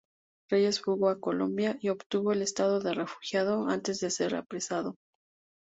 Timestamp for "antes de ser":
3.67-4.33